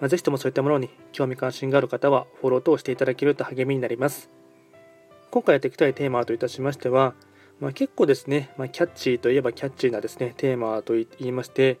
[0.00, 4.30] まあ、ぜひともそういったものに興味関心がある方はフォロー等していただけると励みになります
[5.30, 7.14] 今回やっていきたいテーマといたしましては、
[7.60, 11.78] まあ、結構ですね、まあ、キャッチーといえばキャッチーなですねテーマと言いまして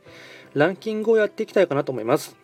[0.54, 2.36] ランキングをやっていきたいかなと思います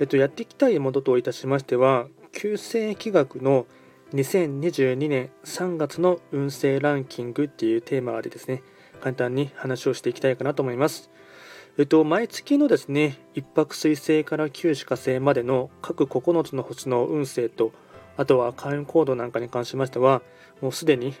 [0.00, 3.66] えっとやっていきたいものといたしましては旧世紀学の
[4.12, 8.62] 2022年3月の運勢ランキングっていうテーマでですね
[9.00, 11.10] 簡単に話をしていきたいかなと思います。
[11.78, 17.72] えっと、毎月のですね、一泊水星から九死火星までの各9つの星の運勢と、
[18.16, 20.22] あとは開運行動なんかに関しましては、
[20.62, 21.12] もうすでに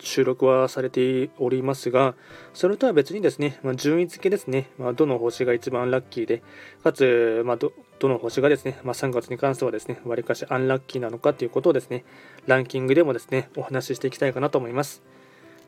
[0.00, 2.14] 収録はされておりますが、
[2.52, 6.42] それとは別にですね、まあ、順位付けですね、まあ、どの星が一番ラッキーで、
[6.84, 12.04] かつ、まあ、どどの星がですね、まあ、3月に関してはですね、わりかしアンラッキーなのかということをですね、
[12.46, 15.02] ランキングでもですね、お話ししていきたいかなと思います。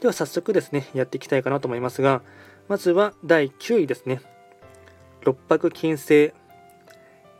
[0.00, 2.20] では早速ですね、やっていきたいかなと思いますが、
[2.68, 4.33] まずは第9位ですね。
[5.24, 6.34] 六白金星。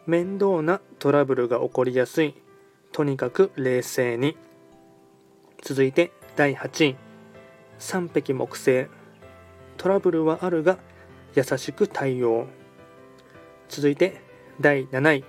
[0.07, 2.35] 面倒なトラブルが起こりやすい。
[2.93, 4.39] とにかく冷静に。
[5.63, 6.97] 続いて第8位。
[7.79, 8.87] 三匹木星。
[9.77, 10.79] トラブルはあるが
[11.35, 12.47] 優しく対応。
[13.69, 14.23] 続いて
[14.63, 15.25] 第7位。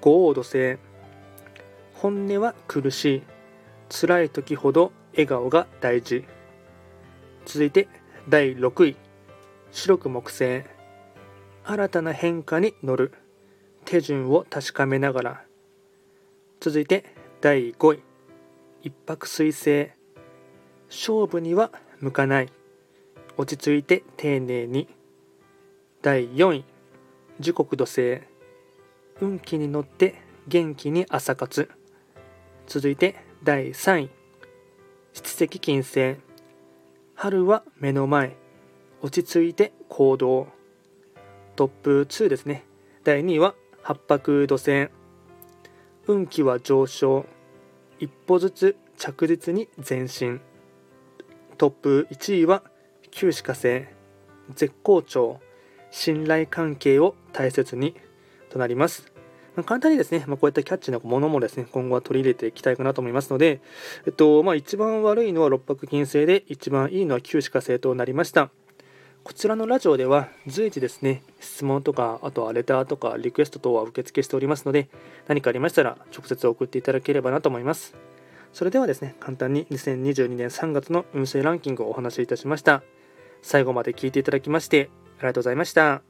[0.00, 0.78] 五黄土星。
[1.94, 3.22] 本音は苦しい。
[3.88, 6.24] 辛い時ほど笑顔が大事。
[7.46, 7.86] 続いて
[8.28, 8.96] 第6位
[9.70, 10.64] 白く木星
[11.70, 13.12] 新たな変化に乗る。
[13.84, 15.44] 手順を確かめながら。
[16.60, 17.04] 続いて
[17.42, 18.02] 第5位。
[18.82, 19.90] 一泊水星。
[20.88, 21.70] 勝負には
[22.00, 22.48] 向かない。
[23.36, 24.88] 落ち着いて丁寧に。
[26.00, 26.64] 第4位。
[27.38, 28.22] 時刻土星。
[29.20, 31.68] 運気に乗って元気に朝活。
[32.66, 34.10] 続いて第3位。
[35.12, 36.16] 七石金星。
[37.14, 38.38] 春は目の前。
[39.02, 40.57] 落ち着いて行動。
[41.58, 42.64] トップ2ですね。
[43.02, 44.90] 第2位は八白土星。
[46.06, 47.26] 運気は上昇。
[47.98, 50.40] 一歩ずつ着実に前進。
[51.56, 52.62] トップ1位は
[53.10, 53.86] 九死火星。
[54.54, 55.40] 絶好調。
[55.90, 57.96] 信頼関係を大切に
[58.50, 59.12] となります。
[59.56, 63.60] ま簡単にですね、まあ、こういったキャッチなものもですね、今後は取り入れていきたいかなと思いますので、
[64.06, 68.52] えっと、まあ、一番悪いのは六白金星で、一番いいのは九死火星となりました。
[69.28, 74.88] こちらのラジオでは随時ですね、質問とか、あとはレターとかリクエスト等は受付しておりますので、
[75.26, 77.94] 何かありましたら直接送っていただければなと思います。
[78.54, 82.82] それではですね、簡単に2022年3月の運勢ランキングをお話しいたしました。
[83.42, 86.07] 最後まで聞いていただきまして、ありがとうございました。